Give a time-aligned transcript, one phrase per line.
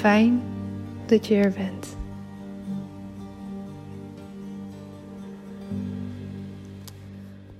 [0.00, 0.42] Fijn
[1.06, 1.96] dat je er bent.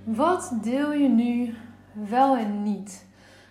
[0.05, 1.55] Wat deel je nu
[1.93, 3.07] wel en niet?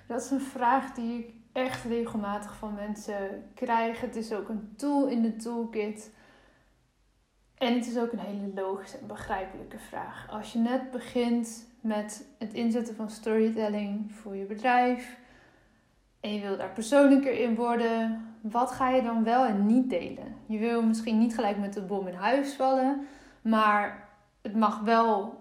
[0.08, 4.02] Dat is een vraag die ik echt regelmatig van mensen krijg.
[4.02, 6.12] Het is ook een tool in de toolkit.
[7.58, 10.28] En het is ook een hele logische en begrijpelijke vraag.
[10.30, 15.18] Als je net begint met het inzetten van storytelling voor je bedrijf
[16.20, 20.36] en je wil daar persoonlijker in worden, wat ga je dan wel en niet delen?
[20.46, 23.08] Je wil misschien niet gelijk met de bom in huis vallen,
[23.42, 24.08] maar
[24.42, 25.38] het mag wel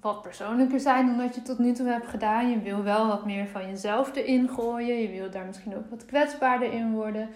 [0.00, 2.50] wat persoonlijker zijn dan wat je tot nu toe hebt gedaan.
[2.50, 4.96] Je wil wel wat meer van jezelf erin gooien.
[4.96, 7.28] Je wil daar misschien ook wat kwetsbaarder in worden.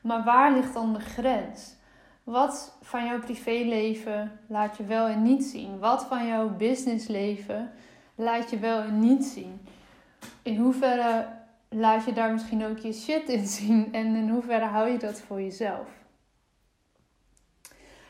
[0.00, 1.74] Maar waar ligt dan de grens?
[2.24, 5.78] Wat van jouw privéleven laat je wel en niet zien?
[5.78, 7.70] Wat van jouw businessleven
[8.14, 9.60] laat je wel en niet zien?
[10.42, 11.26] In hoeverre
[11.70, 13.92] laat je daar misschien ook je shit in zien?
[13.92, 15.88] En in hoeverre hou je dat voor jezelf?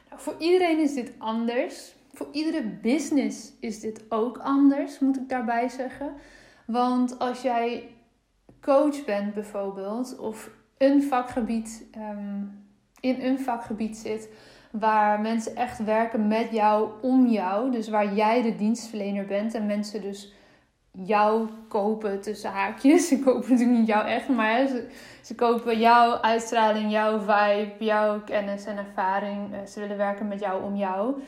[0.08, 1.94] Nou, voor iedereen is dit anders.
[2.12, 6.14] Voor iedere business is dit ook anders, moet ik daarbij zeggen.
[6.64, 7.88] Want als jij
[8.60, 12.42] coach bent bijvoorbeeld, of een vakgebied, ehm,
[13.00, 14.28] in een vakgebied zit
[14.70, 19.66] waar mensen echt werken met jou, om jou, dus waar jij de dienstverlener bent en
[19.66, 20.32] mensen dus
[21.04, 23.06] jou kopen tussen haakjes.
[23.08, 24.88] Ze kopen natuurlijk niet jou echt, maar ze,
[25.22, 29.54] ze kopen jouw uitstraling, jouw vibe, jouw kennis en ervaring.
[29.54, 31.22] Eh, ze willen werken met jou om jou.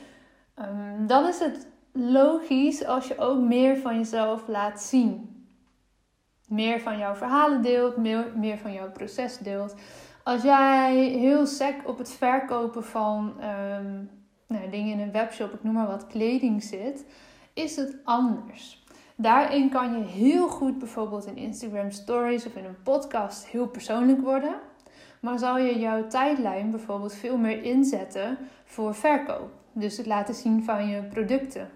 [0.58, 5.30] Um, dan is het logisch als je ook meer van jezelf laat zien.
[6.48, 9.74] Meer van jouw verhalen deelt, meer, van jouw proces deelt.
[10.24, 14.10] Als jij heel sec op het verkopen van um,
[14.46, 17.04] nou, dingen in een webshop, ik noem maar wat, kleding zit,
[17.52, 18.81] is het anders.
[19.22, 24.20] Daarin kan je heel goed bijvoorbeeld in Instagram Stories of in een podcast heel persoonlijk
[24.20, 24.54] worden.
[25.20, 29.50] Maar zal je jouw tijdlijn bijvoorbeeld veel meer inzetten voor verkoop.
[29.72, 31.70] Dus het laten zien van je producten.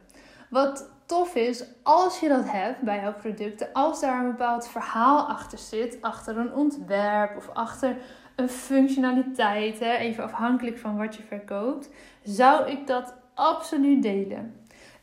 [0.51, 5.29] Wat tof is, als je dat hebt bij jouw producten, als daar een bepaald verhaal
[5.29, 7.97] achter zit, achter een ontwerp of achter
[8.37, 11.91] een functionaliteit, even afhankelijk van wat je verkoopt,
[12.23, 14.55] zou ik dat absoluut delen.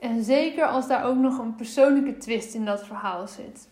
[0.04, 3.70] En zeker als daar ook nog een persoonlijke twist in dat verhaal zit.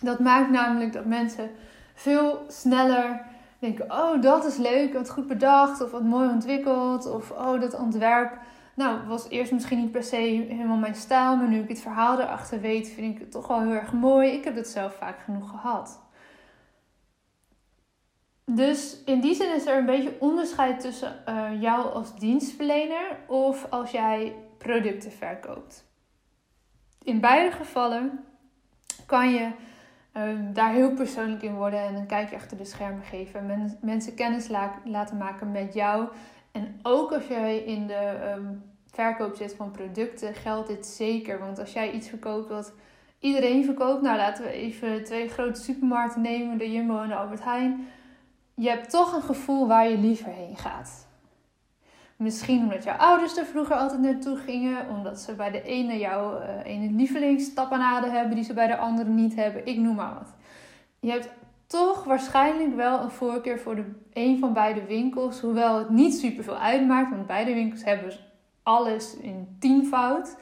[0.00, 1.50] Dat maakt namelijk dat mensen
[1.94, 3.26] veel sneller
[3.58, 7.78] denken: oh, dat is leuk, wat goed bedacht, of wat mooi ontwikkeld, of oh, dat
[7.78, 8.38] ontwerp.
[8.74, 10.16] Nou, was eerst misschien niet per se
[10.48, 13.60] helemaal mijn stijl, maar nu ik het verhaal erachter weet, vind ik het toch wel
[13.60, 14.30] heel erg mooi.
[14.30, 16.00] Ik heb het zelf vaak genoeg gehad.
[18.44, 23.66] Dus in die zin is er een beetje onderscheid tussen uh, jou als dienstverlener of
[23.70, 25.84] als jij producten verkoopt.
[27.02, 28.24] In beide gevallen
[29.06, 29.50] kan je
[30.16, 33.50] um, daar heel persoonlijk in worden en een kijkje achter de schermen geven.
[33.50, 34.48] En mensen kennis
[34.84, 36.08] laten maken met jou.
[36.52, 41.38] En ook als jij in de um, verkoop zit van producten, geldt dit zeker.
[41.38, 42.72] Want als jij iets verkoopt wat
[43.18, 47.44] iedereen verkoopt, nou laten we even twee grote supermarkten nemen, de Jumbo en de Albert
[47.44, 47.88] Heijn.
[48.54, 51.07] Je hebt toch een gevoel waar je liever heen gaat.
[52.18, 54.88] Misschien omdat jouw ouders er vroeger altijd naartoe gingen.
[54.88, 59.08] Omdat ze bij de ene jouw uh, ene lievelingstapanade hebben die ze bij de andere
[59.08, 59.66] niet hebben.
[59.66, 60.34] Ik noem maar wat.
[61.00, 61.28] Je hebt
[61.66, 65.40] toch waarschijnlijk wel een voorkeur voor de een van beide winkels.
[65.40, 67.10] Hoewel het niet super veel uitmaakt.
[67.10, 68.12] Want beide winkels hebben
[68.62, 70.36] alles in tienvoud.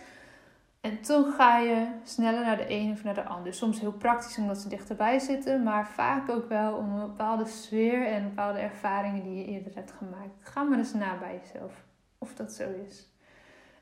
[0.81, 3.55] En toch ga je sneller naar de ene of naar de ander.
[3.55, 8.07] Soms heel praktisch omdat ze dichterbij zitten, maar vaak ook wel om een bepaalde sfeer
[8.07, 10.35] en bepaalde ervaringen die je eerder hebt gemaakt.
[10.41, 11.85] Ga maar eens na bij jezelf
[12.19, 13.07] of dat zo is.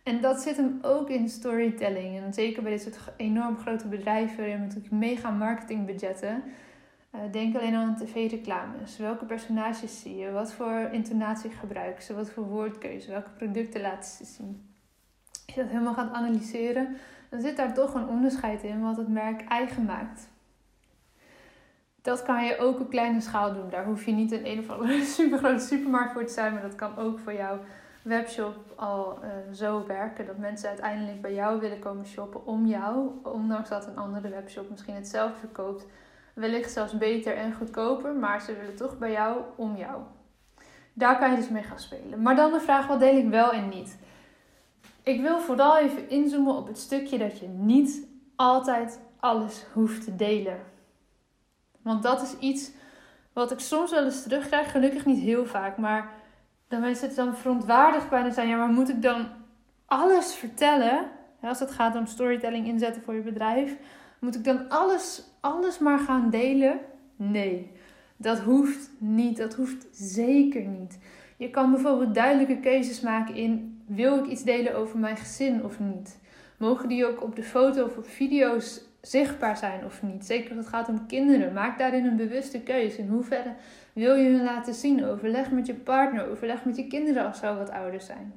[0.03, 2.17] En dat zit hem ook in storytelling.
[2.17, 6.43] En zeker bij dit soort enorm grote bedrijven met natuurlijk mega marketingbudgetten.
[7.15, 8.97] Uh, denk alleen al aan tv-reclames.
[8.97, 10.31] Welke personages zie je?
[10.31, 12.15] Wat voor intonatie gebruiken ze?
[12.15, 13.11] Wat voor woordkeuze?
[13.11, 14.74] Welke producten laten ze zien?
[15.47, 16.97] Je dat helemaal gaat analyseren,
[17.29, 20.29] dan zit daar toch een onderscheid in wat het merk eigen maakt.
[22.03, 23.71] Dat kan je ook op kleine schaal doen.
[23.71, 26.75] Daar hoef je niet een een of andere supergrote supermarkt voor te zijn, maar dat
[26.75, 27.59] kan ook voor jouw
[28.03, 30.27] webshop al uh, zo werken.
[30.27, 34.71] Dat mensen uiteindelijk bij jou willen komen shoppen om jou, ondanks dat een andere webshop
[34.71, 35.87] misschien hetzelfde verkoopt.
[36.35, 40.03] Wellicht zelfs beter en goedkoper, maar ze willen toch bij jou om jou.
[40.93, 42.23] Daar kan je dus mee gaan spelen.
[42.23, 43.99] Maar dan de vraag: wat deel ik wel en niet?
[45.05, 48.07] Ik wil vooral even inzoomen op het stukje dat je niet
[48.37, 50.59] altijd alles hoeft te delen.
[51.83, 52.71] Want dat is iets
[53.33, 56.13] wat ik soms wel eens terugkrijg, gelukkig niet heel vaak, maar
[56.69, 58.49] dat mensen het dan verontwaardigd bijna zijn.
[58.49, 59.29] Ja, maar moet ik dan
[59.87, 61.11] alles vertellen?
[61.41, 63.77] Als het gaat om storytelling inzetten voor je bedrijf,
[64.19, 66.81] moet ik dan alles, alles maar gaan delen?
[67.17, 67.73] Nee,
[68.17, 69.37] dat hoeft niet.
[69.37, 70.99] Dat hoeft zeker niet.
[71.37, 75.81] Je kan bijvoorbeeld duidelijke keuzes maken in wil ik iets delen over mijn gezin of
[75.81, 76.19] niet?
[76.59, 80.27] Mogen die ook op de foto of op video's zichtbaar zijn of niet?
[80.27, 81.53] Zeker als het gaat om kinderen.
[81.53, 82.99] Maak daarin een bewuste keuze.
[82.99, 83.55] In hoeverre
[83.93, 85.05] wil je hun laten zien?
[85.05, 88.33] Overleg met je partner, overleg met je kinderen als ze wat ouder zijn.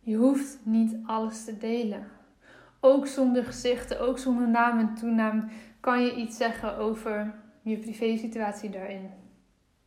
[0.00, 2.06] Je hoeft niet alles te delen.
[2.80, 5.50] Ook zonder gezichten, ook zonder naam en toenaam
[5.80, 9.10] kan je iets zeggen over je privésituatie daarin.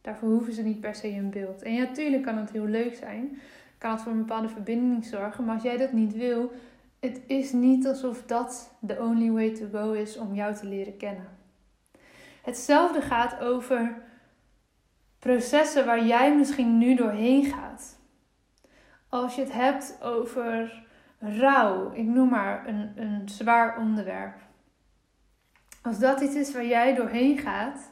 [0.02, 1.62] Daarvoor hoeven ze niet per se een beeld.
[1.62, 3.40] En ja, natuurlijk kan het heel leuk zijn.
[3.78, 5.46] Kan het voor een bepaalde verbinding zorgen.
[5.46, 6.52] Maar als jij dat niet wil,
[7.00, 10.98] het is niet alsof dat the only way to go is om jou te leren
[10.98, 11.28] kennen.
[12.42, 13.96] Hetzelfde gaat over
[15.20, 18.00] processen waar jij misschien nu doorheen gaat.
[19.10, 20.84] Als je het hebt over
[21.20, 24.36] rouw, ik noem maar een, een zwaar onderwerp.
[25.82, 27.91] Als dat iets is waar jij doorheen gaat,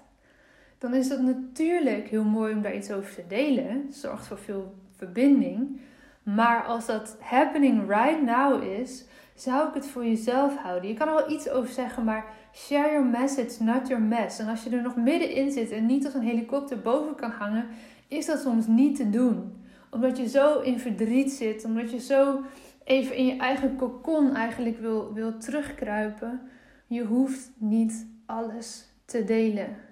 [0.79, 3.87] dan is het natuurlijk heel mooi om daar iets over te delen.
[3.91, 5.79] Zorgt voor veel verbinding.
[6.23, 9.05] Maar als dat happening right now is,
[9.35, 10.89] zou ik het voor jezelf houden.
[10.89, 14.39] Je kan er wel iets over zeggen, maar share your message, not your mess.
[14.39, 17.67] En als je er nog middenin zit en niet als een helikopter boven kan hangen,
[18.07, 19.53] is dat soms niet te doen.
[19.89, 22.41] Omdat je zo in verdriet zit, omdat je zo
[22.83, 26.41] even in je eigen kokon eigenlijk wil, wil terugkruipen.
[26.87, 29.87] Je hoeft niet alles te delen.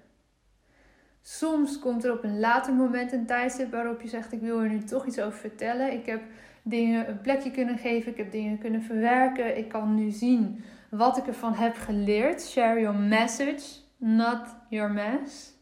[1.30, 4.68] Soms komt er op een later moment een tijdstip waarop je zegt: Ik wil er
[4.68, 5.92] nu toch iets over vertellen.
[5.92, 6.22] Ik heb
[6.62, 9.58] dingen een plekje kunnen geven, ik heb dingen kunnen verwerken.
[9.58, 12.42] Ik kan nu zien wat ik ervan heb geleerd.
[12.42, 13.62] Share your message,
[13.96, 15.52] not your mess.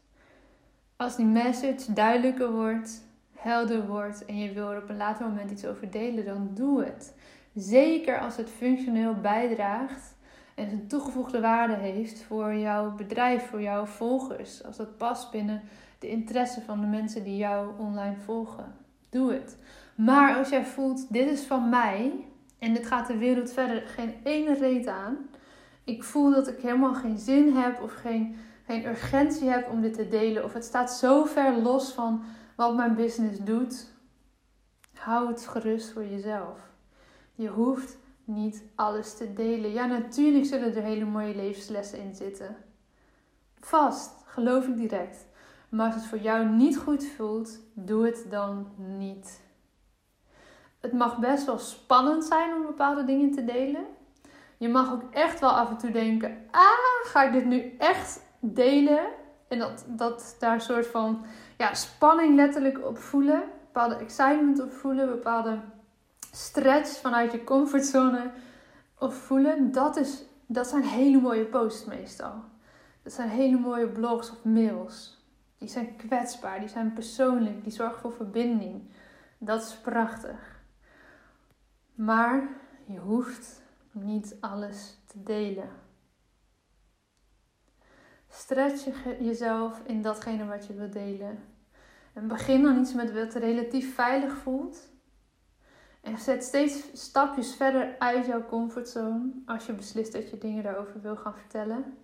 [0.95, 3.03] Als die message duidelijker wordt,
[3.35, 6.83] helder wordt en je wil er op een later moment iets over delen, dan doe
[6.83, 7.15] het.
[7.53, 10.15] Zeker als het functioneel bijdraagt
[10.57, 14.63] en een toegevoegde waarde heeft voor jouw bedrijf, voor jouw volgers.
[14.63, 15.61] Als dat past binnen
[15.99, 18.75] de interesse van de mensen die jou online volgen.
[19.09, 19.57] Doe het.
[19.95, 22.25] Maar als jij voelt, dit is van mij
[22.59, 25.17] en dit gaat de wereld verder geen ene reet aan.
[25.83, 28.35] Ik voel dat ik helemaal geen zin heb of geen,
[28.65, 30.43] geen urgentie heb om dit te delen.
[30.43, 32.23] Of het staat zo ver los van
[32.55, 33.87] wat mijn business doet.
[34.93, 36.59] Hou het gerust voor jezelf.
[37.35, 37.97] Je hoeft
[38.27, 39.71] niet alles te delen.
[39.71, 42.55] Ja, natuurlijk zullen er hele mooie levenslessen in zitten.
[43.59, 45.25] vast, geloof ik direct.
[45.69, 49.41] Maar als het voor jou niet goed voelt, doe het dan niet.
[50.79, 53.85] Het mag best wel spannend zijn om bepaalde dingen te delen.
[54.57, 58.21] Je mag ook echt wel af en toe denken: ah, ga ik dit nu echt
[58.39, 59.07] delen?
[59.47, 61.25] En dat, dat daar een soort van
[61.57, 65.59] ja, spanning letterlijk op voelen, bepaalde excitement op voelen, bepaalde
[66.31, 68.31] stretch vanuit je comfortzone
[68.99, 69.71] op voelen.
[69.71, 72.43] Dat, is, dat zijn hele mooie posts meestal.
[73.03, 75.25] Dat zijn hele mooie blogs of mails.
[75.57, 78.89] Die zijn kwetsbaar, die zijn persoonlijk, die zorgen voor verbinding.
[79.37, 80.61] Dat is prachtig.
[81.95, 82.47] Maar
[82.85, 85.69] je hoeft niet alles te delen.
[88.29, 88.87] Stretch
[89.19, 91.39] jezelf in datgene wat je wilt delen.
[92.13, 94.89] En begin dan iets met wat relatief veilig voelt.
[96.01, 101.01] En zet steeds stapjes verder uit jouw comfortzone als je beslist dat je dingen daarover
[101.01, 101.97] wil gaan vertellen.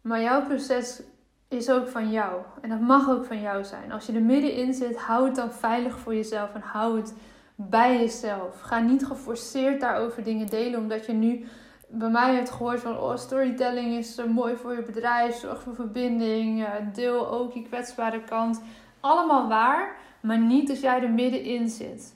[0.00, 1.02] Maar jouw proces
[1.48, 2.42] is ook van jou.
[2.60, 3.92] En dat mag ook van jou zijn.
[3.92, 7.14] Als je er middenin zit, hou het dan veilig voor jezelf en hou het
[7.54, 8.60] bij jezelf.
[8.60, 11.46] Ga niet geforceerd daarover dingen delen, omdat je nu
[11.88, 15.74] bij mij hebt gehoord van oh, storytelling is uh, mooi voor je bedrijf, zorg voor
[15.74, 18.62] verbinding, deel ook je kwetsbare kant.
[19.00, 22.14] Allemaal waar, maar niet als jij er middenin zit.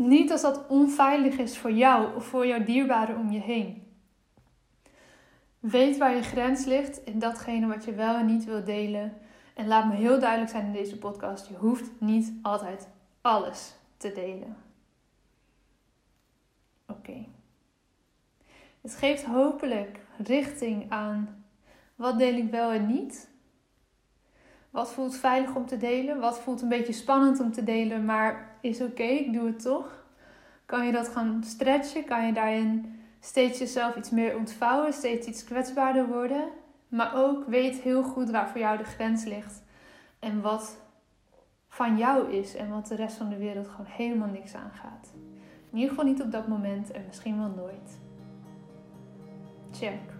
[0.00, 3.86] Niet als dat onveilig is voor jou of voor jouw dierbaren om je heen.
[5.58, 9.12] Weet waar je grens ligt in datgene wat je wel en niet wil delen.
[9.54, 12.88] En laat me heel duidelijk zijn in deze podcast: je hoeft niet altijd
[13.20, 14.56] alles te delen.
[16.86, 17.26] Oké.
[18.80, 21.44] Het geeft hopelijk richting aan
[21.94, 23.29] wat deel ik wel en niet.
[24.70, 26.20] Wat voelt veilig om te delen?
[26.20, 30.04] Wat voelt een beetje spannend om te delen, maar is oké, ik doe het toch?
[30.66, 32.04] Kan je dat gaan stretchen?
[32.04, 36.48] Kan je daarin steeds jezelf iets meer ontvouwen, steeds iets kwetsbaarder worden?
[36.88, 39.62] Maar ook weet heel goed waar voor jou de grens ligt
[40.18, 40.76] en wat
[41.68, 45.12] van jou is en wat de rest van de wereld gewoon helemaal niks aangaat.
[45.70, 48.00] In ieder geval niet op dat moment en misschien wel nooit.
[49.70, 50.19] Check.